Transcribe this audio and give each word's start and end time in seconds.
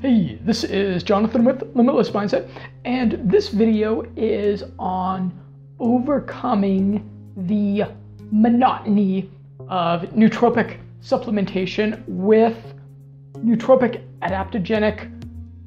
Hey, 0.00 0.38
this 0.44 0.62
is 0.62 1.02
Jonathan 1.02 1.42
with 1.44 1.74
Limitless 1.74 2.10
Mindset, 2.10 2.48
and 2.84 3.18
this 3.24 3.48
video 3.48 4.04
is 4.14 4.62
on 4.78 5.36
overcoming 5.80 7.10
the 7.36 7.82
monotony 8.30 9.28
of 9.68 10.02
nootropic 10.10 10.78
supplementation 11.02 12.04
with 12.06 12.56
nootropic 13.38 14.04
adaptogenic 14.22 15.10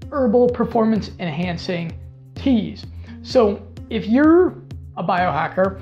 herbal 0.09 0.48
performance 0.52 1.11
enhancing 1.20 2.00
teas. 2.34 2.86
So, 3.23 3.61
if 3.89 4.07
you're 4.07 4.52
a 4.95 5.04
biohacker, 5.04 5.82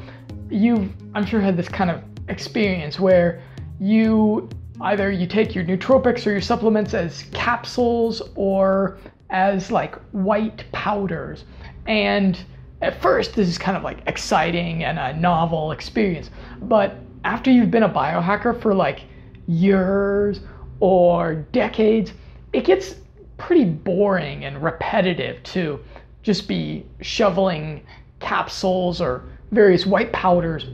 you've, 0.49 0.91
I'm 1.13 1.23
sure, 1.23 1.39
had 1.39 1.55
this 1.55 1.69
kind 1.69 1.91
of 1.91 2.01
experience 2.29 2.99
where 2.99 3.43
you 3.79 4.49
either 4.81 5.11
you 5.11 5.27
take 5.27 5.53
your 5.53 5.63
nootropics 5.63 6.25
or 6.25 6.31
your 6.31 6.41
supplements 6.41 6.93
as 6.93 7.23
capsules 7.33 8.21
or 8.35 8.97
as 9.29 9.71
like 9.71 9.95
white 10.11 10.63
powders. 10.71 11.43
And 11.85 12.39
at 12.81 13.01
first, 13.01 13.35
this 13.35 13.47
is 13.47 13.57
kind 13.57 13.75
of 13.75 13.83
like 13.83 13.99
exciting 14.07 14.83
and 14.83 14.97
a 14.97 15.13
novel 15.19 15.71
experience. 15.71 16.29
But 16.61 16.95
after 17.25 17.51
you've 17.51 17.71
been 17.71 17.83
a 17.83 17.89
biohacker 17.89 18.61
for 18.61 18.73
like 18.73 19.01
years 19.47 20.41
or 20.79 21.35
decades, 21.51 22.13
it 22.53 22.63
gets 22.63 22.95
pretty 23.37 23.65
boring 23.65 24.45
and 24.45 24.61
repetitive 24.61 25.41
to 25.43 25.79
just 26.23 26.47
be 26.47 26.85
shoveling 27.01 27.83
capsules 28.19 29.01
or 29.01 29.23
various 29.51 29.85
white 29.85 30.11
powders 30.11 30.67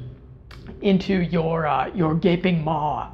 into 0.81 1.21
your 1.21 1.65
uh, 1.65 1.87
your 1.93 2.13
gaping 2.15 2.63
maw 2.63 3.09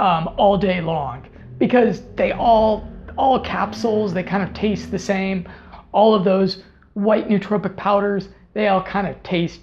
um, 0.00 0.32
all 0.38 0.56
day 0.56 0.80
long 0.80 1.26
because 1.58 2.00
they 2.16 2.32
all 2.32 2.88
all 3.18 3.38
capsules 3.38 4.14
they 4.14 4.22
kind 4.22 4.42
of 4.42 4.52
taste 4.54 4.90
the 4.90 4.98
same. 4.98 5.46
All 5.92 6.14
of 6.14 6.24
those 6.24 6.62
white 6.94 7.28
nootropic 7.28 7.76
powders 7.76 8.30
they 8.54 8.68
all 8.68 8.82
kind 8.82 9.06
of 9.06 9.22
taste 9.22 9.60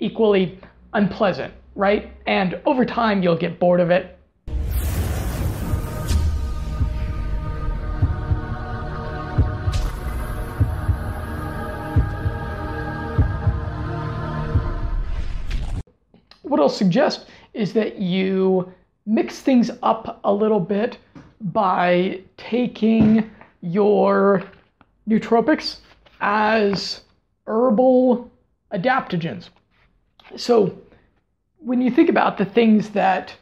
equally 0.00 0.58
unpleasant, 0.92 1.54
right? 1.76 2.12
And 2.26 2.60
over 2.66 2.84
time 2.84 3.22
you'll 3.22 3.36
get 3.36 3.60
bored 3.60 3.78
of 3.78 3.90
it. 3.90 4.18
What 16.42 16.60
I'll 16.60 16.68
suggest 16.68 17.28
is 17.54 17.72
that 17.74 17.98
you 17.98 18.72
mix 19.06 19.40
things 19.40 19.70
up 19.82 20.20
a 20.24 20.32
little 20.32 20.60
bit 20.60 20.98
by 21.40 22.20
taking 22.36 23.30
your 23.60 24.42
nootropics 25.08 25.78
as 26.20 27.02
herbal 27.46 28.30
adaptogens. 28.72 29.48
So, 30.36 30.76
when 31.58 31.80
you 31.80 31.90
think 31.90 32.08
about 32.08 32.36
the 32.36 32.44
things 32.44 32.90
that 32.90 33.34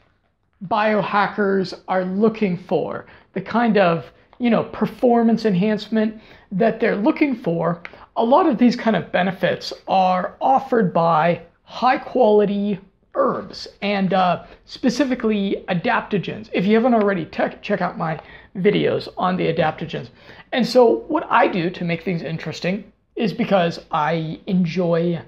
biohackers 0.66 1.78
are 1.88 2.04
looking 2.04 2.56
for, 2.56 3.06
the 3.32 3.40
kind 3.40 3.78
of 3.78 4.10
you 4.38 4.50
know 4.50 4.64
performance 4.64 5.44
enhancement 5.44 6.20
that 6.52 6.80
they're 6.80 6.96
looking 6.96 7.34
for, 7.34 7.82
a 8.16 8.24
lot 8.24 8.46
of 8.46 8.58
these 8.58 8.76
kind 8.76 8.96
of 8.96 9.10
benefits 9.10 9.72
are 9.88 10.36
offered 10.40 10.92
by 10.92 11.40
high 11.64 11.98
quality 11.98 12.78
herbs 13.14 13.68
and 13.82 14.12
uh, 14.12 14.44
specifically 14.64 15.64
adaptogens. 15.68 16.48
If 16.52 16.66
you 16.66 16.74
haven't 16.74 16.94
already, 16.94 17.24
te- 17.24 17.56
check 17.62 17.80
out 17.80 17.98
my 17.98 18.20
videos 18.56 19.08
on 19.16 19.36
the 19.36 19.52
adaptogens. 19.52 20.08
And 20.52 20.66
so, 20.66 21.04
what 21.08 21.26
I 21.30 21.48
do 21.48 21.70
to 21.70 21.84
make 21.84 22.02
things 22.02 22.22
interesting 22.22 22.92
is 23.16 23.32
because 23.32 23.80
I 23.90 24.40
enjoy 24.46 25.20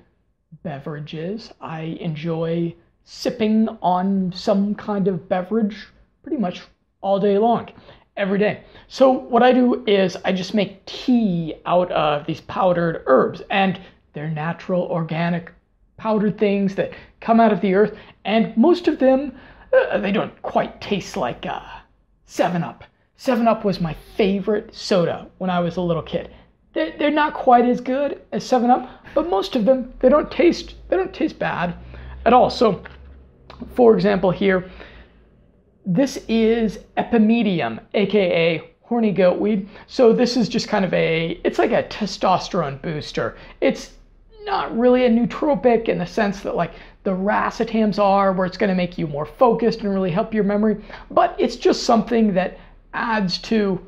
beverages, 0.62 1.52
I 1.60 1.98
enjoy 2.00 2.75
sipping 3.04 3.69
on 3.82 4.32
some 4.34 4.75
kind 4.75 5.06
of 5.08 5.28
beverage 5.28 5.88
pretty 6.22 6.38
much 6.38 6.62
all 7.00 7.20
day 7.20 7.38
long, 7.38 7.69
every 8.16 8.38
day. 8.38 8.62
So, 8.88 9.10
what 9.10 9.42
I 9.42 9.52
do 9.52 9.84
is 9.86 10.16
I 10.25 10.32
just 10.32 10.54
make 10.54 10.84
tea 10.86 11.54
out 11.66 11.91
of 11.92 12.26
these 12.26 12.41
powdered 12.42 13.02
herbs, 13.06 13.42
and 13.50 13.80
they're 14.12 14.30
natural, 14.30 14.82
organic 14.82 15.52
powdered 15.96 16.38
things 16.38 16.74
that 16.74 16.92
come 17.20 17.40
out 17.40 17.52
of 17.52 17.60
the 17.60 17.74
earth, 17.74 17.96
and 18.24 18.56
most 18.56 18.88
of 18.88 18.98
them, 18.98 19.32
uh, 19.72 19.98
they 19.98 20.12
don't 20.12 20.40
quite 20.42 20.80
taste 20.80 21.16
like 21.16 21.46
uh, 21.46 21.60
7 22.26 22.62
Up. 22.62 22.84
7 23.16 23.48
Up 23.48 23.64
was 23.64 23.80
my 23.80 23.94
favorite 24.16 24.74
soda 24.74 25.28
when 25.38 25.50
I 25.50 25.60
was 25.60 25.76
a 25.76 25.80
little 25.80 26.02
kid. 26.02 26.30
They're, 26.74 26.92
they're 26.98 27.10
not 27.10 27.34
quite 27.34 27.64
as 27.64 27.80
good 27.80 28.20
as 28.32 28.44
7 28.44 28.70
Up, 28.70 28.88
but 29.14 29.30
most 29.30 29.56
of 29.56 29.64
them, 29.64 29.92
they 30.00 30.08
don't 30.08 30.30
taste, 30.30 30.74
they 30.88 30.96
don't 30.96 31.14
taste 31.14 31.38
bad 31.38 31.74
at 32.26 32.32
all. 32.32 32.50
So, 32.50 32.82
for 33.74 33.94
example, 33.94 34.30
here, 34.30 34.70
this 35.86 36.22
is 36.28 36.80
Epimedium, 36.96 37.80
aka 37.94 38.62
horny 38.82 39.12
goatweed. 39.12 39.68
So 39.86 40.12
this 40.12 40.36
is 40.36 40.48
just 40.48 40.68
kind 40.68 40.84
of 40.84 40.92
a, 40.92 41.40
it's 41.44 41.58
like 41.58 41.72
a 41.72 41.84
testosterone 41.84 42.80
booster. 42.82 43.36
It's 43.60 43.92
not 44.46 44.76
really 44.78 45.04
a 45.04 45.10
nootropic 45.10 45.88
in 45.88 45.98
the 45.98 46.06
sense 46.06 46.40
that 46.40 46.56
like 46.56 46.72
the 47.02 47.10
racetams 47.10 47.98
are, 47.98 48.32
where 48.32 48.46
it's 48.46 48.56
going 48.56 48.70
to 48.70 48.74
make 48.74 48.96
you 48.96 49.06
more 49.06 49.26
focused 49.26 49.80
and 49.80 49.90
really 49.92 50.10
help 50.10 50.32
your 50.32 50.44
memory, 50.44 50.82
but 51.10 51.34
it's 51.38 51.56
just 51.56 51.82
something 51.82 52.32
that 52.34 52.58
adds 52.94 53.38
to 53.38 53.84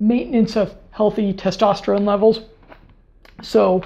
maintenance 0.00 0.56
of 0.56 0.74
healthy 0.90 1.32
testosterone 1.32 2.04
levels. 2.04 2.40
So 3.42 3.82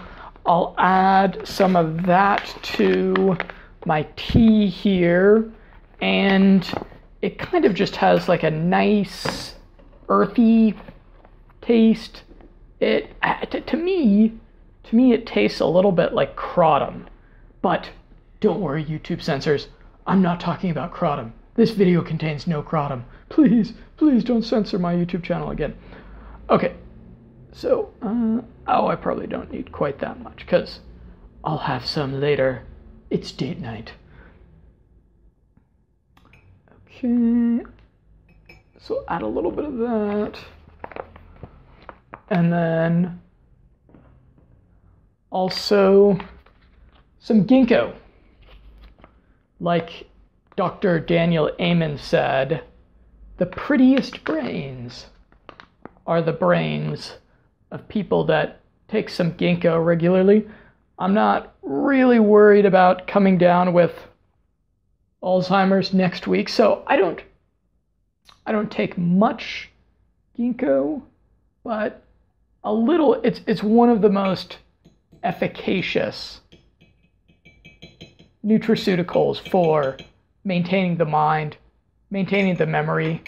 I'll 0.46 0.74
add 0.78 1.46
some 1.46 1.76
of 1.76 2.04
that 2.06 2.54
to 2.62 3.36
my 3.84 4.06
tea 4.16 4.68
here, 4.68 5.50
and 6.00 6.66
it 7.20 7.38
kind 7.38 7.64
of 7.64 7.74
just 7.74 7.96
has 7.96 8.28
like 8.28 8.42
a 8.42 8.50
nice 8.50 9.54
earthy 10.08 10.74
taste. 11.60 12.22
It 12.80 13.10
to 13.66 13.76
me 13.76 14.32
to 14.92 14.96
me, 14.96 15.14
it 15.14 15.26
tastes 15.26 15.60
a 15.60 15.66
little 15.66 15.90
bit 15.90 16.12
like 16.12 16.36
kratom. 16.36 17.06
But 17.62 17.88
don't 18.40 18.60
worry, 18.60 18.84
YouTube 18.84 19.22
censors. 19.22 19.68
I'm 20.06 20.20
not 20.20 20.38
talking 20.38 20.70
about 20.70 20.92
kratom. 20.92 21.32
This 21.54 21.70
video 21.70 22.02
contains 22.02 22.46
no 22.46 22.62
kratom. 22.62 23.04
Please, 23.30 23.72
please 23.96 24.22
don't 24.22 24.42
censor 24.42 24.78
my 24.78 24.94
YouTube 24.94 25.22
channel 25.22 25.50
again. 25.50 25.74
Okay, 26.50 26.74
so, 27.52 27.90
uh, 28.02 28.42
oh, 28.66 28.86
I 28.88 28.96
probably 28.96 29.26
don't 29.26 29.50
need 29.50 29.72
quite 29.72 29.98
that 30.00 30.20
much 30.20 30.38
because 30.38 30.80
I'll 31.42 31.58
have 31.58 31.86
some 31.86 32.20
later. 32.20 32.64
It's 33.08 33.32
date 33.32 33.60
night. 33.60 33.92
Okay, 36.90 37.64
so 38.78 39.04
add 39.08 39.22
a 39.22 39.26
little 39.26 39.52
bit 39.52 39.64
of 39.64 39.78
that. 39.78 40.38
And 42.28 42.52
then 42.52 43.22
also 45.32 46.18
some 47.18 47.44
ginkgo. 47.44 47.94
Like 49.58 50.06
Dr. 50.56 51.00
Daniel 51.00 51.50
Amen 51.60 51.98
said, 51.98 52.62
the 53.38 53.46
prettiest 53.46 54.22
brains 54.24 55.06
are 56.06 56.20
the 56.20 56.32
brains 56.32 57.16
of 57.70 57.88
people 57.88 58.24
that 58.26 58.60
take 58.88 59.08
some 59.08 59.32
ginkgo 59.32 59.84
regularly. 59.84 60.46
I'm 60.98 61.14
not 61.14 61.54
really 61.62 62.20
worried 62.20 62.66
about 62.66 63.06
coming 63.06 63.38
down 63.38 63.72
with 63.72 63.92
Alzheimer's 65.22 65.94
next 65.94 66.26
week, 66.26 66.48
so 66.48 66.84
I 66.86 66.96
don't 66.96 67.20
I 68.44 68.52
don't 68.52 68.70
take 68.70 68.98
much 68.98 69.70
ginkgo, 70.38 71.02
but 71.64 72.02
a 72.64 72.72
little 72.72 73.14
it's 73.14 73.40
it's 73.46 73.62
one 73.62 73.88
of 73.88 74.02
the 74.02 74.10
most 74.10 74.58
efficacious 75.22 76.40
nutraceuticals 78.44 79.48
for 79.50 79.96
maintaining 80.44 80.96
the 80.96 81.04
mind, 81.04 81.56
maintaining 82.10 82.56
the 82.56 82.66
memory. 82.66 83.22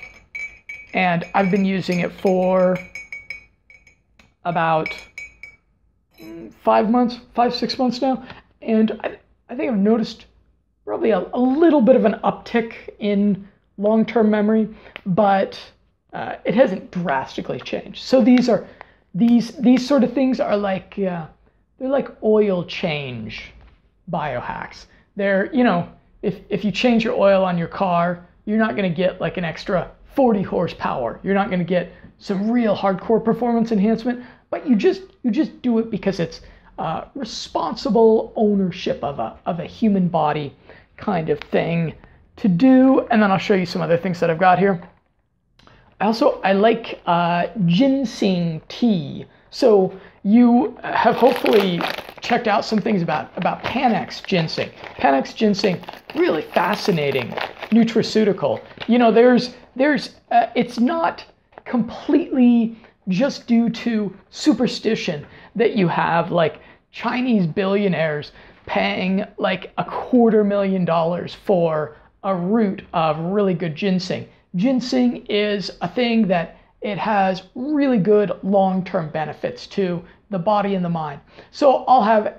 And 0.93 1.25
I've 1.35 1.51
been 1.51 1.65
using 1.65 2.01
it 2.01 2.13
for 2.13 2.77
about 4.45 4.89
five 6.63 6.91
months, 6.91 7.19
five, 7.35 7.55
six 7.55 7.79
months 7.79 8.01
now. 8.01 8.27
And 8.63 9.01
I, 9.03 9.19
I 9.49 9.57
think 9.57 9.71
I've 9.71 9.79
noticed 9.79 10.27
probably 10.85 11.11
a, 11.11 11.27
a 11.33 11.41
little 11.41 11.81
bit 11.81 11.97
of 11.97 12.05
an 12.05 12.15
uptick 12.25 12.75
in 12.99 13.49
long 13.79 14.05
term 14.05 14.31
memory, 14.31 14.69
but 15.07 15.59
uh, 16.13 16.37
it 16.45 16.55
hasn't 16.55 16.91
drastically 16.91 17.61
changed. 17.61 18.03
So 18.03 18.23
these 18.23 18.49
are 18.49 18.67
these 19.15 19.53
these 19.57 19.87
sort 19.87 20.05
of 20.05 20.13
things 20.13 20.41
are 20.41 20.57
like 20.57 20.99
uh, 20.99 21.27
they're 21.85 21.93
like 21.93 22.09
oil 22.23 22.65
change 22.65 23.53
biohacks. 24.11 24.87
They're, 25.17 25.55
you 25.55 25.65
know, 25.65 25.87
if, 26.23 26.41
if 26.49 26.65
you 26.65 26.73
change 26.73 27.05
your 27.05 27.13
oil 27.13 27.45
on 27.45 27.59
your 27.59 27.69
car, 27.69 28.27
you're 28.47 28.57
not 28.57 28.75
going 28.75 28.91
to 28.91 28.97
get 28.97 29.21
like 29.21 29.37
an 29.37 29.45
extra 29.45 29.91
40 30.15 30.41
horsepower. 30.41 31.21
You're 31.23 31.35
not 31.35 31.49
going 31.49 31.59
to 31.59 31.65
get 31.65 31.93
some 32.19 32.51
real 32.51 32.75
hardcore 32.75 33.23
performance 33.23 33.71
enhancement, 33.71 34.25
but 34.49 34.67
you 34.67 34.77
just 34.77 35.03
you 35.23 35.31
just 35.31 35.61
do 35.61 35.79
it 35.79 35.91
because 35.91 36.21
it's 36.21 36.41
uh, 36.79 37.05
responsible 37.15 38.33
ownership 38.35 39.05
of 39.05 39.19
a 39.19 39.39
of 39.45 39.61
a 39.61 39.67
human 39.67 40.09
body 40.09 40.57
kind 40.97 41.29
of 41.29 41.39
thing 41.39 41.93
to 42.37 42.49
do. 42.49 43.01
And 43.11 43.21
then 43.23 43.31
I'll 43.31 43.37
show 43.37 43.55
you 43.55 43.67
some 43.67 43.83
other 43.83 43.99
things 43.99 44.21
that 44.21 44.31
I've 44.31 44.41
got 44.41 44.59
here. 44.59 44.89
I 46.01 46.07
also 46.07 46.41
I 46.41 46.55
like 46.55 47.03
uh, 47.05 47.49
ginseng 47.67 48.63
tea. 48.69 49.27
So 49.55 49.97
you 50.25 50.77
have 50.83 51.15
hopefully 51.15 51.81
checked 52.21 52.49
out 52.49 52.65
some 52.65 52.81
things 52.81 53.03
about 53.03 53.31
about 53.37 53.63
Panax 53.63 54.27
ginseng. 54.27 54.69
Panax 54.99 55.33
ginseng, 55.33 55.81
really 56.17 56.43
fascinating 56.43 57.29
nutraceutical. 57.71 58.61
You 58.89 58.99
know, 58.99 59.13
there's 59.13 59.55
there's 59.77 60.17
uh, 60.33 60.47
it's 60.57 60.81
not 60.81 61.25
completely 61.65 62.77
just 63.07 63.47
due 63.47 63.71
to 63.71 64.13
superstition 64.31 65.25
that 65.55 65.77
you 65.77 65.87
have 65.87 66.33
like 66.33 66.59
Chinese 66.91 67.47
billionaires 67.47 68.33
paying 68.67 69.25
like 69.39 69.73
a 69.79 69.85
quarter 69.85 70.43
million 70.43 70.85
dollars 70.85 71.33
for 71.33 71.97
a 72.25 72.35
root 72.35 72.83
of 72.93 73.21
really 73.21 73.55
good 73.55 73.77
ginseng. 73.77 74.27
Ginseng 74.57 75.25
is 75.27 75.71
a 75.81 75.87
thing 75.87 76.27
that 76.27 76.57
it 76.85 76.99
has 76.99 77.45
really 77.55 77.97
good 77.99 78.31
long-term 78.43 79.09
benefits 79.09 79.67
to 79.67 80.05
the 80.29 80.39
body 80.39 80.75
and 80.75 80.85
the 80.85 80.91
mind. 80.91 81.19
So 81.51 81.85
I'll 81.89 82.03
have 82.03 82.37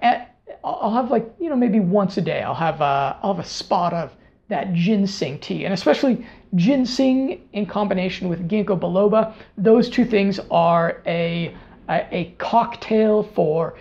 I'll 0.64 0.94
have 0.94 1.10
like 1.10 1.28
you 1.40 1.50
know 1.50 1.56
maybe 1.56 1.80
once 1.80 2.18
a 2.18 2.22
day 2.22 2.42
I'll 2.42 2.54
have 2.54 2.80
a, 2.80 3.18
I'll 3.22 3.34
have 3.34 3.44
a 3.44 3.48
spot 3.48 3.92
of 3.94 4.14
that 4.48 4.72
ginseng 4.74 5.40
tea 5.40 5.66
and 5.66 5.74
especially 5.74 6.26
ginseng 6.54 7.42
in 7.54 7.66
combination 7.66 8.30
with 8.30 8.48
ginkgo 8.48 8.80
biloba. 8.80 9.34
Those 9.58 9.90
two 9.90 10.06
things 10.06 10.40
are 10.52 11.02
a 11.08 11.56
a, 11.90 12.08
a 12.12 12.36
cocktail 12.38 13.24
for 13.24 13.76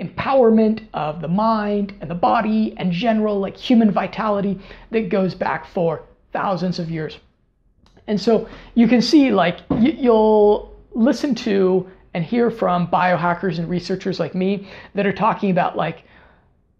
empowerment 0.00 0.86
of 0.94 1.20
the 1.20 1.28
mind 1.28 1.92
and 2.00 2.10
the 2.10 2.14
body 2.14 2.74
and 2.78 2.90
general 2.90 3.38
like 3.38 3.56
human 3.56 3.90
vitality 3.90 4.58
that 4.90 5.10
goes 5.10 5.34
back 5.34 5.66
for 5.66 6.02
thousands 6.32 6.78
of 6.78 6.90
years. 6.90 7.18
And 8.06 8.20
so 8.20 8.48
you 8.74 8.86
can 8.88 9.02
see 9.02 9.30
like 9.32 9.60
you'll 9.78 10.74
listen 10.92 11.34
to 11.34 11.88
and 12.14 12.24
hear 12.24 12.50
from 12.50 12.88
biohackers 12.88 13.58
and 13.58 13.68
researchers 13.68 14.18
like 14.18 14.34
me 14.34 14.68
that 14.94 15.06
are 15.06 15.12
talking 15.12 15.50
about 15.50 15.76
like 15.76 16.04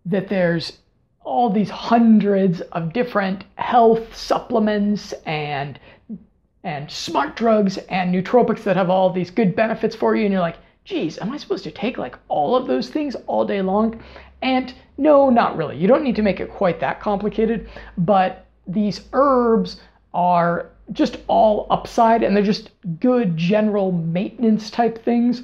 that 0.06 0.28
there's 0.28 0.78
all 1.22 1.50
these 1.50 1.68
hundreds 1.68 2.60
of 2.72 2.92
different 2.92 3.44
health 3.56 4.16
supplements 4.16 5.12
and 5.24 5.78
and 6.64 6.90
smart 6.90 7.36
drugs 7.36 7.76
and 7.88 8.14
nootropics 8.14 8.62
that 8.62 8.76
have 8.76 8.90
all 8.90 9.12
these 9.12 9.30
good 9.30 9.54
benefits 9.54 9.94
for 9.94 10.16
you 10.16 10.24
and 10.24 10.32
you're 10.32 10.40
like 10.40 10.56
geez, 10.86 11.18
am 11.18 11.32
I 11.32 11.36
supposed 11.36 11.64
to 11.64 11.70
take 11.70 11.98
like 11.98 12.16
all 12.28 12.56
of 12.56 12.66
those 12.66 12.88
things 12.88 13.14
all 13.26 13.44
day 13.44 13.60
long? 13.60 14.00
And 14.40 14.72
no, 14.96 15.28
not 15.28 15.56
really. 15.56 15.76
You 15.76 15.88
don't 15.88 16.02
need 16.02 16.16
to 16.16 16.22
make 16.22 16.40
it 16.40 16.50
quite 16.50 16.80
that 16.80 17.00
complicated, 17.00 17.68
but 17.98 18.46
these 18.66 19.02
herbs 19.12 19.80
are 20.14 20.70
just 20.92 21.18
all 21.26 21.66
upside 21.70 22.22
and 22.22 22.36
they're 22.36 22.44
just 22.44 22.70
good 23.00 23.36
general 23.36 23.92
maintenance 23.92 24.70
type 24.70 25.04
things 25.04 25.42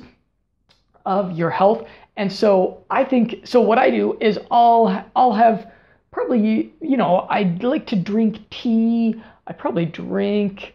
of 1.05 1.33
your 1.33 1.51
health. 1.51 1.87
And 2.17 2.33
so 2.33 2.85
I 2.91 3.05
think 3.05 3.41
so 3.45 3.61
what 3.61 3.79
I 3.79 3.91
do 3.91 4.17
is 4.21 4.39
I'll 4.51 5.05
I'll 5.17 5.33
have 5.33 5.71
probably 6.11 6.73
you 6.81 6.97
know, 6.97 7.27
I 7.31 7.57
like 7.63 7.87
to 7.89 7.97
drink 7.97 8.39
tea. 8.51 9.21
I 9.47 9.53
probably 9.53 9.87
drink 9.87 10.75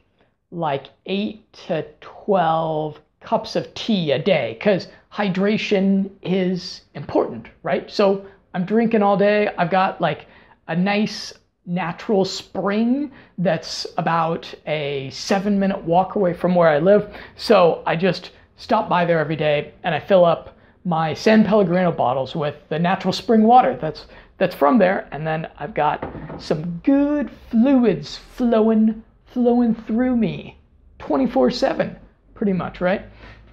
like 0.52 0.88
8 1.06 1.54
to 1.68 1.86
12 2.02 3.00
cups 3.22 3.56
of 3.56 3.74
tea 3.74 4.12
a 4.12 4.20
day 4.20 4.56
because 4.58 4.88
hydration 5.12 6.10
is 6.22 6.82
important, 6.94 7.48
right? 7.64 7.90
So 7.90 8.26
I'm 8.54 8.66
drinking 8.66 9.04
all 9.04 9.18
day. 9.18 9.50
I've 9.58 9.70
got 9.70 10.00
like 10.02 10.28
a 10.68 10.76
nice 10.76 11.34
natural 11.68 12.26
spring 12.26 13.12
that's 13.38 13.86
about 13.98 14.52
a 14.66 15.10
seven 15.12 15.60
minute 15.60 15.84
walk 15.84 16.16
away 16.16 16.34
from 16.34 16.56
where 16.56 16.70
I 16.70 16.80
live. 16.80 17.14
So 17.36 17.84
I 17.86 17.96
just 17.96 18.32
stop 18.56 18.90
by 18.90 19.06
there 19.06 19.20
every 19.20 19.36
day 19.36 19.74
and 19.84 19.94
I 19.94 20.00
fill 20.00 20.26
up 20.26 20.58
my 20.86 21.14
San 21.14 21.44
Pellegrino 21.44 21.92
bottles 21.92 22.36
with 22.36 22.56
the 22.70 22.80
natural 22.80 23.14
spring 23.14 23.44
water 23.44 23.78
that's 23.80 24.08
that's 24.38 24.56
from 24.56 24.78
there 24.78 25.08
and 25.12 25.28
then 25.28 25.48
I've 25.60 25.74
got 25.74 26.10
some 26.40 26.80
good 26.84 27.30
fluids 27.52 28.18
flowing 28.18 29.04
flowing 29.26 29.76
through 29.76 30.16
me 30.16 30.58
24/7 31.00 31.98
pretty 32.38 32.54
much, 32.54 32.80
right? 32.80 33.02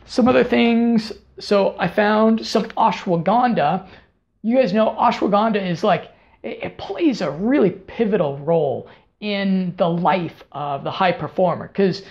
Some 0.05 0.29
other 0.29 0.45
things. 0.45 1.13
So 1.41 1.75
I 1.79 1.89
found 1.89 2.47
some 2.47 2.65
ashwagandha. 2.65 3.89
You 4.43 4.57
guys 4.57 4.73
know 4.73 4.95
ashwagandha 5.01 5.67
is 5.67 5.83
like, 5.83 6.11
it, 6.45 6.63
it 6.63 6.79
plays 6.79 7.21
a 7.21 7.31
really 7.31 7.71
pivotal 7.71 8.39
role 8.39 8.89
in 9.21 9.75
the 9.79 9.89
life 9.89 10.45
of 10.53 10.85
the 10.85 10.91
high 10.91 11.13
performer 11.13 11.69
because 11.69 12.03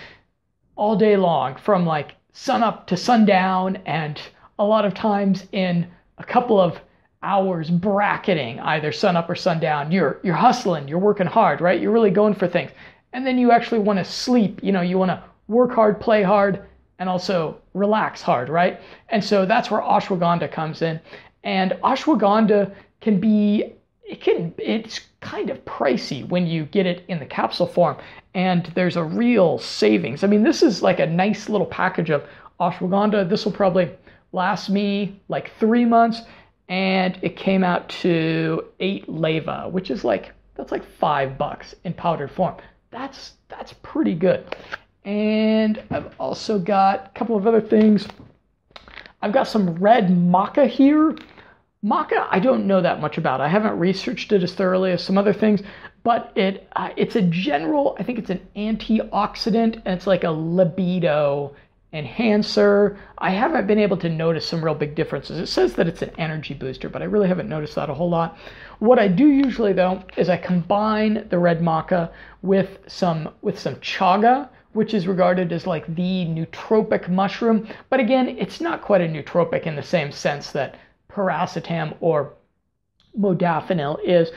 all 0.76 0.96
day 0.96 1.16
long, 1.16 1.54
from 1.54 1.86
like 1.86 2.16
sun 2.32 2.62
up 2.62 2.86
to 2.88 2.96
sundown, 2.96 3.78
and 3.86 4.20
a 4.58 4.64
lot 4.64 4.84
of 4.84 4.92
times 4.92 5.46
in 5.52 5.86
a 6.18 6.24
couple 6.24 6.60
of 6.60 6.80
hours 7.22 7.70
bracketing 7.70 8.60
either 8.60 8.92
sun 8.92 9.16
up 9.16 9.30
or 9.30 9.36
sundown, 9.36 9.92
you're 9.92 10.20
you're 10.22 10.34
hustling, 10.34 10.88
you're 10.88 10.98
working 10.98 11.26
hard, 11.26 11.60
right? 11.60 11.80
You're 11.80 11.92
really 11.92 12.10
going 12.10 12.34
for 12.34 12.48
things. 12.48 12.72
And 13.12 13.24
then 13.24 13.38
you 13.38 13.52
actually 13.52 13.78
want 13.78 14.00
to 14.00 14.04
sleep, 14.04 14.60
you 14.62 14.72
know, 14.72 14.80
you 14.80 14.98
want 14.98 15.10
to 15.10 15.22
work 15.46 15.72
hard, 15.72 16.00
play 16.00 16.24
hard, 16.24 16.64
and 16.98 17.08
also 17.08 17.58
relax 17.72 18.20
hard, 18.20 18.48
right? 18.48 18.80
And 19.10 19.22
so 19.22 19.46
that's 19.46 19.70
where 19.70 19.80
ashwagandha 19.80 20.50
comes 20.50 20.82
in. 20.82 21.00
And 21.44 21.72
ashwagandha 21.84 22.74
can 23.00 23.20
be 23.20 23.74
it 24.04 24.20
can 24.20 24.54
it's 24.58 25.00
kind 25.20 25.50
of 25.50 25.64
pricey 25.64 26.28
when 26.28 26.46
you 26.46 26.66
get 26.66 26.86
it 26.86 27.04
in 27.08 27.18
the 27.18 27.26
capsule 27.26 27.66
form 27.66 27.96
and 28.34 28.66
there's 28.74 28.96
a 28.96 29.04
real 29.04 29.58
savings. 29.58 30.22
I 30.24 30.26
mean, 30.26 30.42
this 30.42 30.62
is 30.62 30.82
like 30.82 31.00
a 31.00 31.06
nice 31.06 31.48
little 31.48 31.66
package 31.66 32.10
of 32.10 32.24
ashwagandha. 32.60 33.28
This 33.28 33.44
will 33.44 33.52
probably 33.52 33.90
last 34.32 34.68
me 34.68 35.20
like 35.28 35.52
3 35.58 35.84
months 35.84 36.22
and 36.68 37.18
it 37.22 37.36
came 37.36 37.64
out 37.64 37.88
to 37.88 38.64
8 38.80 39.08
leva, 39.08 39.68
which 39.70 39.90
is 39.90 40.04
like 40.04 40.32
that's 40.54 40.72
like 40.72 40.84
5 40.84 41.38
bucks 41.38 41.74
in 41.84 41.94
powdered 41.94 42.30
form. 42.30 42.56
That's 42.90 43.32
that's 43.48 43.72
pretty 43.82 44.14
good. 44.14 44.54
And 45.04 45.82
I've 45.90 46.14
also 46.18 46.58
got 46.58 47.06
a 47.06 47.18
couple 47.18 47.36
of 47.36 47.46
other 47.46 47.60
things. 47.60 48.06
I've 49.20 49.32
got 49.32 49.48
some 49.48 49.74
red 49.74 50.08
maca 50.08 50.68
here. 50.68 51.16
Maca, 51.84 52.26
I 52.30 52.38
don't 52.38 52.66
know 52.66 52.80
that 52.80 53.02
much 53.02 53.18
about. 53.18 53.42
I 53.42 53.48
haven't 53.48 53.78
researched 53.78 54.32
it 54.32 54.42
as 54.42 54.54
thoroughly 54.54 54.92
as 54.92 55.04
some 55.04 55.18
other 55.18 55.34
things, 55.34 55.60
but 56.02 56.32
it 56.34 56.66
uh, 56.76 56.90
it's 56.96 57.14
a 57.14 57.20
general. 57.20 57.94
I 57.98 58.02
think 58.02 58.18
it's 58.18 58.30
an 58.30 58.40
antioxidant, 58.56 59.82
and 59.84 59.94
it's 59.94 60.06
like 60.06 60.24
a 60.24 60.30
libido 60.30 61.54
enhancer. 61.92 62.96
I 63.18 63.30
haven't 63.30 63.66
been 63.66 63.78
able 63.78 63.98
to 63.98 64.08
notice 64.08 64.46
some 64.46 64.64
real 64.64 64.74
big 64.74 64.94
differences. 64.94 65.38
It 65.38 65.46
says 65.46 65.74
that 65.74 65.86
it's 65.86 66.00
an 66.00 66.12
energy 66.16 66.54
booster, 66.54 66.88
but 66.88 67.02
I 67.02 67.04
really 67.04 67.28
haven't 67.28 67.50
noticed 67.50 67.74
that 67.74 67.90
a 67.90 67.94
whole 67.94 68.08
lot. 68.08 68.38
What 68.78 68.98
I 68.98 69.06
do 69.06 69.26
usually 69.26 69.74
though 69.74 70.02
is 70.16 70.30
I 70.30 70.38
combine 70.38 71.26
the 71.28 71.38
red 71.38 71.60
maca 71.60 72.10
with 72.40 72.78
some 72.86 73.28
with 73.42 73.58
some 73.58 73.76
chaga, 73.76 74.48
which 74.72 74.94
is 74.94 75.06
regarded 75.06 75.52
as 75.52 75.66
like 75.66 75.86
the 75.94 76.24
nootropic 76.24 77.10
mushroom. 77.10 77.68
But 77.90 78.00
again, 78.00 78.36
it's 78.38 78.62
not 78.62 78.80
quite 78.80 79.02
a 79.02 79.06
nootropic 79.06 79.64
in 79.64 79.76
the 79.76 79.82
same 79.82 80.10
sense 80.10 80.50
that 80.52 80.76
piracetam 81.14 81.96
or 82.00 82.32
modafinil 83.18 83.98
is. 84.04 84.30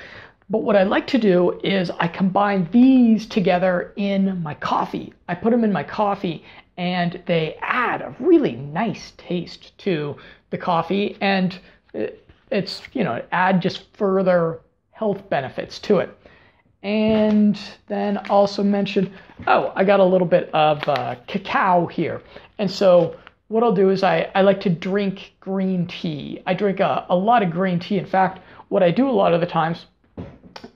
But 0.50 0.60
what 0.60 0.76
I 0.76 0.84
like 0.84 1.08
to 1.08 1.18
do 1.18 1.60
is 1.64 1.92
I 2.00 2.08
combine 2.08 2.70
these 2.72 3.26
together 3.26 3.94
in 3.98 4.42
my 4.42 4.54
coffee. 4.54 5.14
I 5.28 5.36
put 5.36 5.52
them 5.52 5.64
in 5.64 5.74
my 5.74 5.84
coffee 5.84 6.46
and 6.78 7.22
they 7.26 7.58
add 7.62 8.02
a 8.02 8.16
really 8.20 8.56
nice 8.56 9.12
taste 9.18 9.78
to 9.80 10.16
the 10.52 10.58
coffee 10.58 11.18
and 11.20 11.60
it's, 12.50 12.82
you 12.94 13.04
know, 13.04 13.22
add 13.32 13.62
just 13.62 13.94
further 13.98 14.62
health 14.92 15.30
benefits 15.30 15.80
to 15.80 15.98
it 15.98 16.18
and 16.84 17.60
then 17.88 18.18
also 18.30 18.64
mention, 18.64 19.14
oh, 19.48 19.74
I 19.76 19.84
got 19.84 20.00
a 20.00 20.06
little 20.06 20.28
bit 20.28 20.50
of 20.54 20.88
uh, 20.88 21.16
cacao 21.28 21.88
here. 21.88 22.22
And 22.60 22.70
so 22.70 23.16
what 23.48 23.64
I'll 23.64 23.74
do 23.74 23.90
is 23.90 24.04
I, 24.04 24.30
I 24.36 24.42
like 24.42 24.60
to 24.62 24.70
drink 24.70 25.36
green 25.40 25.88
tea. 25.88 26.42
I 26.46 26.54
drink 26.54 26.80
a, 26.80 27.06
a 27.10 27.16
lot 27.16 27.44
of 27.44 27.52
green 27.52 27.80
tea. 27.80 27.98
In 27.98 28.06
fact, 28.06 28.42
what 28.70 28.84
I 28.84 28.92
do 28.92 29.10
a 29.10 29.12
lot 29.12 29.34
of 29.34 29.42
the 29.42 29.48
times 29.48 29.86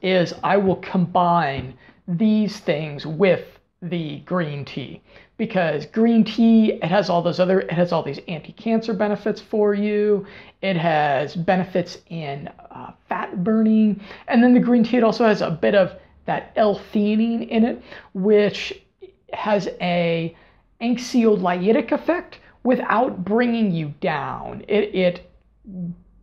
is 0.02 0.34
I 0.44 0.58
will 0.58 0.78
combine 0.78 1.74
these 2.08 2.60
things 2.60 3.06
with 3.06 3.46
the 3.82 4.20
green 4.20 4.64
tea 4.64 5.02
because 5.38 5.88
green 5.88 6.24
tea 6.24 6.74
it 6.74 6.84
has 6.84 7.10
all 7.10 7.24
those 7.24 7.40
other 7.40 7.62
it 7.62 7.72
has 7.72 7.92
all 7.92 8.04
these 8.04 8.20
anti-cancer 8.28 8.94
benefits 8.94 9.42
for 9.42 9.74
you 9.74 10.24
it 10.62 10.76
has 10.76 11.36
benefits 11.36 11.98
in 12.10 12.48
uh, 12.70 12.92
fat 13.10 13.44
burning 13.44 14.00
and 14.28 14.44
then 14.44 14.54
the 14.54 14.60
green 14.60 14.84
tea 14.84 14.98
it 14.98 15.04
also 15.04 15.26
has 15.26 15.42
a 15.42 15.50
bit 15.50 15.74
of 15.74 15.96
that 16.26 16.54
l-theanine 16.58 17.48
in 17.50 17.66
it 17.66 17.82
which 18.14 18.84
has 19.34 19.68
a 19.82 20.36
anxiolytic 20.80 21.92
effect 21.92 22.38
without 22.64 23.24
bringing 23.24 23.72
you 23.72 23.94
down. 24.02 24.64
It, 24.68 24.96
it 24.96 25.32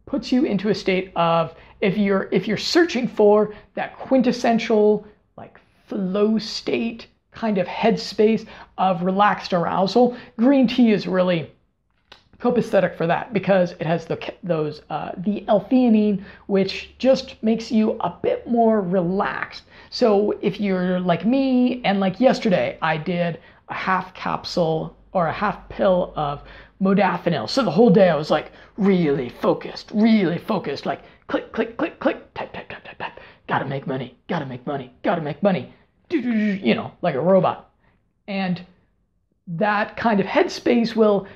puts 0.07 0.33
you 0.33 0.45
into 0.45 0.71
a 0.71 0.75
state 0.75 1.13
of 1.17 1.55
if 1.81 1.97
you're 1.97 2.29
if 2.33 2.49
you're 2.49 2.57
searching 2.57 3.07
for 3.07 3.55
that 3.75 3.97
quintessential 3.97 5.07
like 5.37 5.61
flow 5.87 6.39
state 6.39 7.07
kind 7.31 7.59
of 7.59 7.67
headspace 7.67 8.47
of 8.79 9.03
relaxed 9.03 9.53
arousal, 9.53 10.17
green 10.37 10.67
tea 10.67 10.91
is 10.91 11.07
really 11.07 11.53
copacetic 12.41 12.97
for 12.97 13.07
that 13.07 13.33
because 13.33 13.73
it 13.73 13.87
has 13.87 14.07
the 14.07 14.35
those 14.43 14.83
uh, 14.91 15.13
the 15.19 15.45
L-theanine, 15.49 16.25
which 16.47 16.97
just 16.99 17.41
makes 17.43 17.71
you 17.71 17.93
a 18.01 18.11
bit 18.23 18.47
more 18.47 18.81
relaxed. 18.81 19.65
So 19.91 20.33
if 20.41 20.61
you're 20.61 21.01
like 21.01 21.25
me 21.27 21.83
and 21.85 22.01
like 22.01 22.21
yesterday, 22.21 22.79
I 22.83 22.97
did 22.97 23.41
a 23.69 23.75
half 23.75 24.15
capsule 24.15 24.97
or 25.13 25.27
a 25.27 25.33
half 25.33 25.69
pill 25.69 26.13
of 26.17 26.43
modafinil. 26.83 27.49
So 27.49 27.65
the 27.65 27.71
whole 27.71 27.91
day 27.91 28.09
I 28.09 28.15
was 28.15 28.31
like 28.31 28.53
really 28.77 29.29
focused, 29.29 29.91
really 29.95 30.39
focused, 30.39 30.87
like 30.87 31.03
click, 31.27 31.53
click, 31.53 31.77
click, 31.77 31.99
click, 31.99 32.33
type, 32.35 32.53
type, 32.53 32.69
type, 32.69 32.85
type, 32.85 32.99
type. 32.99 33.21
Gotta 33.49 33.65
make 33.65 33.87
money, 33.87 34.17
gotta 34.29 34.47
make 34.47 34.67
money, 34.67 34.93
gotta 35.03 35.23
make 35.23 35.43
money. 35.43 35.73
You 36.11 36.75
know, 36.75 36.93
like 37.03 37.15
a 37.15 37.21
robot. 37.21 37.71
And 38.27 38.65
that 39.47 39.97
kind 39.97 40.21
of 40.21 40.27
headspace 40.27 40.95
will, 40.95 41.27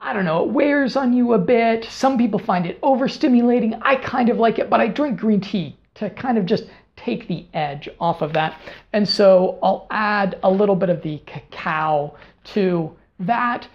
I 0.00 0.12
don't 0.12 0.24
know, 0.24 0.44
it 0.44 0.50
wears 0.50 0.96
on 0.96 1.12
you 1.12 1.34
a 1.34 1.38
bit. 1.38 1.84
Some 1.84 2.18
people 2.18 2.38
find 2.38 2.66
it 2.66 2.80
overstimulating. 2.80 3.78
I 3.82 3.96
kind 3.96 4.28
of 4.28 4.38
like 4.38 4.58
it, 4.58 4.68
but 4.68 4.80
I 4.80 4.88
drink 4.88 5.20
green 5.20 5.40
tea 5.40 5.78
to 5.94 6.10
kind 6.10 6.38
of 6.38 6.46
just 6.46 6.64
take 6.96 7.28
the 7.28 7.46
edge 7.54 7.88
off 8.00 8.22
of 8.22 8.32
that. 8.32 8.58
And 8.92 9.08
so 9.08 9.58
I'll 9.62 9.86
add 9.90 10.38
a 10.42 10.50
little 10.50 10.76
bit 10.76 10.88
of 10.90 11.02
the 11.02 11.18
cacao 11.26 12.16
to 12.44 12.94
that. 13.20 13.66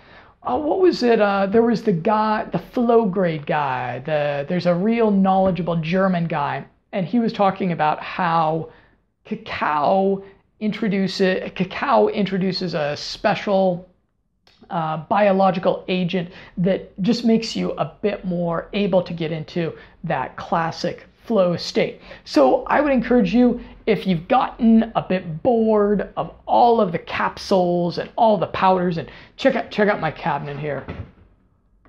Uh, 0.44 0.58
what 0.58 0.80
was 0.80 1.04
it? 1.04 1.20
Uh, 1.20 1.46
there 1.46 1.62
was 1.62 1.84
the 1.84 1.92
guy, 1.92 2.46
the 2.52 2.60
flow 2.60 3.06
grade 3.06 3.46
guy. 3.46 4.00
The 4.00 4.46
there's 4.48 4.66
a 4.66 4.74
real 4.76 5.12
knowledgeable 5.12 5.76
German 5.78 6.28
guy, 6.28 6.66
and 6.92 7.06
he 7.06 7.20
was 7.20 7.34
talking 7.34 7.72
about 7.72 8.02
how 8.02 8.70
cacao 9.26 10.24
introduces 10.60 11.52
cacao 11.56 12.08
introduces 12.08 12.74
a 12.74 12.96
special 12.96 13.88
uh, 14.70 14.98
biological 14.98 15.84
agent 15.88 16.30
that 16.58 17.00
just 17.02 17.24
makes 17.24 17.56
you 17.56 17.72
a 17.74 17.94
bit 18.02 18.26
more 18.26 18.70
able 18.74 19.02
to 19.02 19.14
get 19.14 19.32
into 19.32 19.74
that 20.04 20.36
classic 20.36 21.07
flow 21.28 21.56
state. 21.58 22.02
So 22.24 22.64
I 22.64 22.82
would 22.82 22.92
encourage 22.92 23.34
you, 23.34 23.60
if 23.86 24.08
you've 24.08 24.28
gotten 24.28 24.92
a 24.96 25.02
bit 25.02 25.44
bored 25.44 26.10
of 26.18 26.34
all 26.46 26.82
of 26.82 26.92
the 26.92 27.00
capsules 27.00 28.00
and 28.00 28.10
all 28.18 28.38
the 28.38 28.48
powders, 28.48 28.98
and 28.98 29.10
check 29.36 29.56
out 29.56 29.70
check 29.70 29.90
out 29.90 30.00
my 30.00 30.12
cabinet 30.12 30.58
here. 30.58 30.86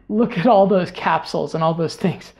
Look 0.08 0.36
at 0.36 0.46
all 0.46 0.66
those 0.66 0.90
capsules 0.90 1.54
and 1.54 1.62
all 1.64 1.74
those 1.74 1.96
things. 1.96 2.32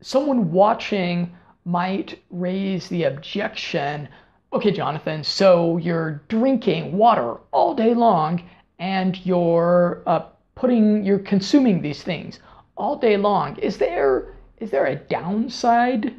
Someone 0.00 0.52
watching 0.52 1.34
might 1.64 2.22
raise 2.30 2.88
the 2.88 3.04
objection, 3.04 4.08
okay, 4.52 4.70
Jonathan, 4.70 5.22
so 5.24 5.76
you're 5.78 6.22
drinking 6.28 6.96
water 6.96 7.34
all 7.50 7.74
day 7.74 7.94
long 7.94 8.42
and 8.78 9.24
you're 9.26 10.02
uh, 10.06 10.22
putting, 10.54 11.04
you're 11.04 11.18
consuming 11.18 11.82
these 11.82 12.02
things 12.02 12.38
all 12.76 12.96
day 12.96 13.16
long. 13.16 13.58
Is 13.58 13.76
there 13.76 14.34
is 14.60 14.70
there 14.70 14.86
a 14.86 14.96
downside 14.96 16.14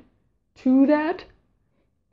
to 0.64 0.86
that? 0.88 1.24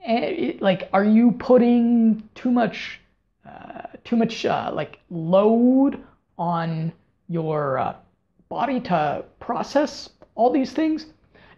And 0.05 0.61
like, 0.61 0.89
are 0.93 1.05
you 1.05 1.33
putting 1.33 2.29
too 2.35 2.51
much, 2.51 3.01
uh, 3.49 3.83
too 4.05 4.17
much 4.17 4.45
uh, 4.47 4.71
like 4.73 4.99
load 5.11 6.03
on 6.39 6.93
your 7.29 7.79
uh, 7.79 7.97
body 8.49 8.81
to 8.81 9.25
process 9.41 10.11
all 10.35 10.53
these 10.53 10.73
things? 10.73 11.07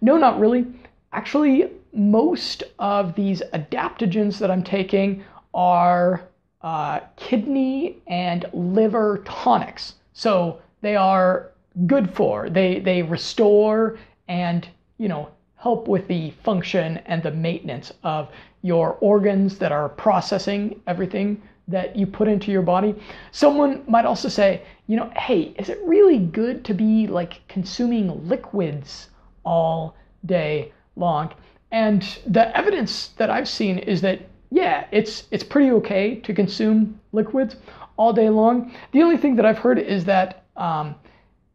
No, 0.01 0.17
not 0.17 0.39
really. 0.39 0.67
Actually, 1.13 1.71
most 1.93 2.63
of 2.79 3.15
these 3.15 3.43
adaptogens 3.53 4.39
that 4.39 4.51
I'm 4.51 4.63
taking 4.63 5.25
are 5.55 6.29
uh, 6.63 7.01
kidney 7.17 7.99
and 8.07 8.47
liver 8.53 9.23
tonics. 9.25 9.95
So 10.13 10.61
they 10.81 10.97
are 10.97 11.53
good 11.87 12.15
for. 12.15 12.51
They 12.51 12.81
they 12.81 13.03
restore 13.03 13.99
and 14.29 14.69
you 14.99 15.09
know 15.09 15.29
help 15.57 15.89
with 15.89 16.07
the 16.07 16.31
function 16.45 16.99
and 17.07 17.23
the 17.23 17.31
maintenance 17.31 17.93
of 18.05 18.29
your 18.63 18.97
organs 19.01 19.59
that 19.59 19.73
are 19.73 19.89
processing 19.89 20.81
everything 20.87 21.41
that 21.67 21.97
you 21.97 22.07
put 22.07 22.29
into 22.29 22.51
your 22.51 22.63
body. 22.63 22.95
Someone 23.31 23.85
might 23.87 24.07
also 24.07 24.29
say, 24.29 24.63
you 24.87 24.97
know, 24.97 25.11
hey, 25.17 25.55
is 25.59 25.69
it 25.69 25.79
really 25.85 26.19
good 26.19 26.65
to 26.65 26.75
be 26.75 27.07
like 27.07 27.47
consuming 27.49 28.27
liquids 28.29 29.09
all 29.45 29.97
day 30.25 30.73
long? 30.97 31.35
And 31.71 32.03
the 32.27 32.57
evidence 32.57 33.09
that 33.19 33.29
I've 33.29 33.49
seen 33.49 33.79
is 33.79 34.01
that 34.01 34.21
yeah, 34.51 34.87
it's 34.91 35.25
it's 35.31 35.45
pretty 35.45 35.71
okay 35.73 36.17
to 36.21 36.33
consume 36.33 36.99
liquids 37.13 37.57
all 37.99 38.15
day 38.15 38.31
long. 38.31 38.73
The 38.93 39.03
only 39.03 39.19
thing 39.19 39.37
that 39.37 39.45
I've 39.45 39.59
heard 39.59 39.79
is 39.79 40.07
that 40.07 40.45
um, 40.57 40.95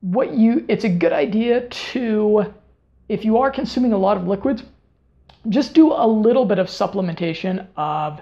what 0.01 0.34
you 0.34 0.63
it's 0.68 0.84
a 0.84 0.89
good 0.89 1.13
idea 1.13 1.68
to 1.70 2.53
if 3.13 3.24
you 3.24 3.38
are 3.38 3.51
consuming 3.51 3.93
a 3.93 3.98
lot 3.98 4.17
of 4.17 4.27
liquids, 4.27 4.63
just 5.50 5.75
do 5.75 5.91
a 5.91 6.08
little 6.08 6.46
bit 6.46 6.58
of 6.58 6.65
supplementation 6.65 7.67
of 7.77 8.22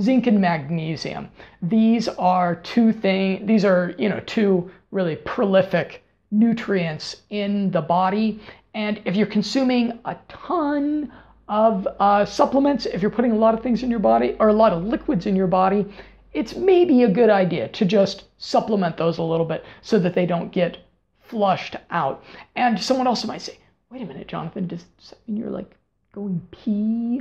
zinc 0.00 0.26
and 0.26 0.40
magnesium. 0.40 1.28
These 1.62 2.08
are 2.08 2.56
two 2.56 2.92
things, 2.92 3.46
these 3.46 3.64
are, 3.64 3.94
you 3.98 4.08
know, 4.08 4.20
two 4.26 4.68
really 4.90 5.14
prolific 5.14 6.02
nutrients 6.32 7.22
in 7.30 7.70
the 7.70 7.82
body. 7.82 8.40
And 8.74 9.00
if 9.04 9.14
you're 9.14 9.26
consuming 9.26 10.00
a 10.06 10.16
ton 10.28 11.12
of 11.48 11.86
uh, 12.00 12.24
supplements, 12.24 12.86
if 12.86 13.00
you're 13.00 13.12
putting 13.12 13.32
a 13.32 13.36
lot 13.36 13.54
of 13.54 13.62
things 13.62 13.84
in 13.84 13.90
your 13.90 14.00
body 14.00 14.34
or 14.40 14.48
a 14.48 14.52
lot 14.52 14.72
of 14.72 14.82
liquids 14.82 15.26
in 15.26 15.36
your 15.36 15.46
body, 15.46 15.86
it's 16.32 16.56
maybe 16.56 17.04
a 17.04 17.08
good 17.08 17.30
idea 17.30 17.68
to 17.68 17.84
just 17.84 18.24
supplement 18.38 18.96
those 18.96 19.18
a 19.18 19.22
little 19.22 19.46
bit 19.46 19.64
so 19.82 20.00
that 20.00 20.14
they 20.14 20.26
don't 20.26 20.50
get 20.50 20.78
flushed 21.20 21.76
out. 21.90 22.24
And 22.56 22.80
someone 22.80 23.06
else 23.06 23.24
might 23.24 23.42
say, 23.42 23.58
wait 23.92 24.02
a 24.02 24.06
minute, 24.06 24.26
Jonathan, 24.26 24.66
does 24.66 24.86
that 25.10 25.18
mean 25.28 25.36
you're 25.36 25.50
like 25.50 25.76
going 26.14 26.40
pee 26.50 27.20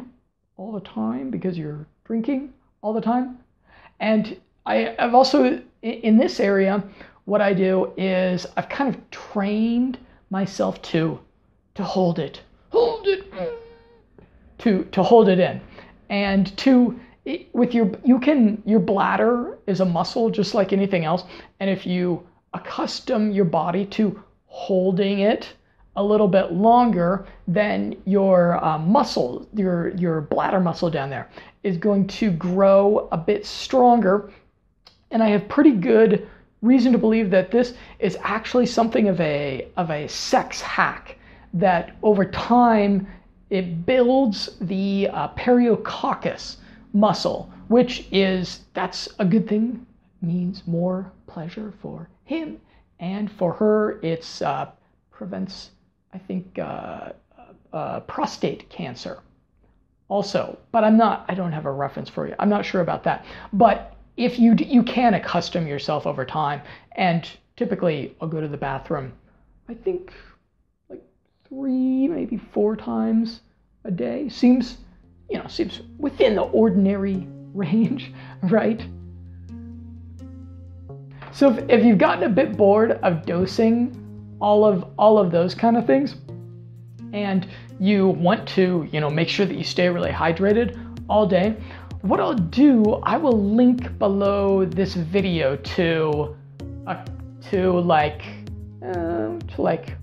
all 0.56 0.72
the 0.72 0.80
time 0.80 1.30
because 1.30 1.58
you're 1.58 1.86
drinking 2.06 2.54
all 2.82 2.94
the 2.94 3.02
time? 3.02 3.40
And 4.00 4.40
I, 4.66 4.96
I've 4.98 5.14
also, 5.14 5.62
in 5.82 6.18
this 6.18 6.40
area, 6.40 6.82
what 7.26 7.42
I 7.42 7.54
do 7.54 7.92
is 7.98 8.48
I've 8.56 8.70
kind 8.70 8.94
of 8.94 9.12
trained 9.12 9.98
myself 10.30 10.82
to 10.84 11.20
to 11.76 11.84
hold 11.84 12.20
it, 12.20 12.42
hold 12.70 13.08
it, 13.08 13.24
to 14.60 14.84
to 14.86 15.04
hold 15.04 15.30
it 15.30 15.40
in, 15.40 15.62
and 16.10 16.56
to 16.58 17.00
with 17.54 17.74
your 17.74 17.92
you 18.04 18.20
can 18.20 18.62
your 18.66 18.80
bladder 18.80 19.58
is 19.68 19.82
a 19.82 19.86
muscle 19.86 20.30
just 20.30 20.54
like 20.54 20.74
anything 20.74 21.06
else, 21.06 21.24
and 21.60 21.70
if 21.70 21.86
you 21.86 22.26
accustom 22.54 23.32
your 23.32 23.46
body 23.46 23.86
to 23.86 24.22
holding 24.46 25.20
it 25.20 25.54
a 25.96 26.04
little 26.04 26.28
bit 26.28 26.54
longer, 26.54 27.26
then 27.48 27.96
your 28.06 28.64
uh, 28.64 28.78
muscle, 28.78 29.48
your, 29.54 29.90
your 29.90 30.22
bladder 30.22 30.60
muscle 30.60 30.90
down 30.90 31.10
there, 31.10 31.30
is 31.64 31.78
going 31.78 32.08
to 32.08 32.32
grow 32.32 33.10
a 33.12 33.18
bit 33.18 33.46
stronger. 33.46 34.32
And 35.12 35.22
I 35.22 35.28
have 35.28 35.50
pretty 35.50 35.72
good 35.72 36.28
reason 36.62 36.92
to 36.92 36.98
believe 36.98 37.30
that 37.32 37.52
this 37.52 37.74
is 38.00 38.18
actually 38.22 38.68
something 38.68 39.10
of 39.10 39.20
a, 39.20 39.68
of 39.76 39.90
a 39.90 40.08
sex 40.08 40.62
hack 40.62 41.18
that 41.54 41.98
over 42.04 42.24
time 42.24 43.08
it 43.50 43.86
builds 43.86 44.58
the 44.62 45.10
uh, 45.12 45.28
periococcus 45.30 46.58
muscle, 46.94 47.52
which 47.68 48.08
is, 48.12 48.62
that's 48.74 49.10
a 49.20 49.26
good 49.26 49.48
thing, 49.48 49.86
means 50.22 50.64
more 50.66 51.12
pleasure 51.28 51.74
for 51.82 52.08
him. 52.24 52.62
And 53.00 53.30
for 53.32 53.52
her, 53.54 54.00
it 54.02 54.42
uh, 54.42 54.68
prevents 55.10 55.72
I 56.14 56.18
think, 56.18 56.60
uh, 56.60 57.12
uh, 57.74 58.02
prostate 58.02 58.70
cancer 58.70 59.20
also. 60.10 60.58
But 60.72 60.84
I'm 60.84 60.98
not, 60.98 61.26
I 61.30 61.34
don't 61.34 61.52
have 61.52 61.66
a 61.66 61.72
reference 61.72 62.10
for 62.10 62.28
you. 62.28 62.36
I'm 62.40 62.50
not 62.50 62.66
sure 62.66 62.82
about 62.82 63.04
that. 63.06 63.26
But 63.54 63.96
if 64.18 64.38
you, 64.38 64.56
you 64.58 64.84
can 64.84 65.14
accustom 65.14 65.66
yourself 65.66 66.06
over 66.06 66.26
time, 66.26 66.62
and 66.94 67.30
typically 67.56 68.16
I'll 68.20 68.28
go 68.28 68.42
to 68.42 68.48
the 68.48 68.58
bathroom, 68.58 69.14
I 69.70 69.74
think 69.74 70.12
like 70.90 71.02
three, 71.48 72.08
maybe 72.08 72.38
four 72.38 72.76
times 72.76 73.42
a 73.86 73.92
day. 73.92 74.28
Seems, 74.28 74.78
you 75.30 75.38
know, 75.38 75.48
seems 75.48 75.82
within 75.98 76.36
the 76.36 76.44
ordinary 76.44 77.26
range, 77.54 78.12
right? 78.44 78.86
So 81.32 81.54
if, 81.54 81.70
if 81.70 81.86
you've 81.86 81.98
gotten 81.98 82.26
a 82.26 82.30
bit 82.30 82.58
bored 82.58 82.92
of 83.04 83.26
dosing 83.26 84.01
all 84.42 84.66
of 84.66 84.86
all 84.98 85.18
of 85.18 85.32
those 85.32 85.56
kind 85.56 85.78
of 85.78 85.86
things. 85.86 86.16
And 87.14 87.48
you 87.80 88.08
want 88.08 88.48
to 88.50 88.88
you 88.92 89.00
know 89.00 89.10
make 89.10 89.30
sure 89.30 89.46
that 89.46 89.56
you 89.56 89.64
stay 89.64 89.90
really 89.90 90.12
hydrated 90.12 90.78
all 91.10 91.28
day. 91.28 91.56
What 92.02 92.20
I'll 92.20 92.34
do, 92.34 93.00
I 93.04 93.18
will 93.18 93.40
link 93.40 94.00
below 94.00 94.66
this 94.66 94.96
video 94.96 95.56
to, 95.56 96.36
uh, 96.88 97.06
to 97.52 97.80
like, 97.80 98.24
uh, 98.84 99.38
to 99.38 99.56
like, 99.58 99.98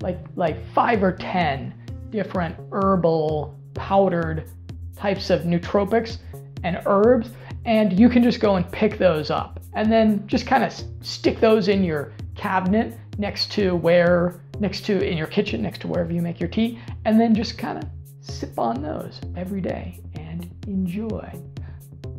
like, 0.00 0.18
like 0.34 0.56
five 0.72 1.02
or 1.02 1.12
ten 1.12 1.74
different 2.08 2.56
herbal 2.72 3.54
powdered 3.74 4.50
types 4.96 5.28
of 5.28 5.42
nootropics 5.42 6.18
and 6.64 6.80
herbs, 6.86 7.28
and 7.66 8.00
you 8.00 8.08
can 8.08 8.22
just 8.22 8.40
go 8.40 8.56
and 8.56 8.70
pick 8.72 8.96
those 8.96 9.30
up, 9.30 9.60
and 9.74 9.92
then 9.92 10.26
just 10.26 10.46
kind 10.46 10.64
of 10.64 10.72
stick 11.02 11.38
those 11.38 11.68
in 11.68 11.84
your 11.84 12.14
cabinet 12.40 12.98
next 13.18 13.52
to 13.52 13.76
where, 13.76 14.40
next 14.60 14.86
to 14.86 14.98
in 15.06 15.18
your 15.18 15.26
kitchen, 15.26 15.60
next 15.60 15.82
to 15.82 15.88
wherever 15.88 16.10
you 16.10 16.22
make 16.22 16.40
your 16.40 16.48
tea, 16.48 16.78
and 17.04 17.20
then 17.20 17.34
just 17.34 17.58
kind 17.58 17.76
of 17.76 17.84
sip 18.22 18.58
on 18.58 18.80
those 18.80 19.20
every 19.36 19.60
day 19.60 20.00
and 20.14 20.50
enjoy. 20.66 21.30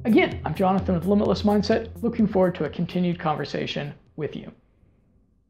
Again, 0.05 0.39
I'm 0.45 0.53
Jonathan 0.53 0.93
with 0.93 1.05
Limitless 1.05 1.41
Mindset, 1.41 1.89
looking 2.03 2.27
forward 2.27 2.53
to 2.55 2.65
a 2.65 2.69
continued 2.69 3.17
conversation 3.17 3.95
with 4.15 4.35
you. 4.35 4.51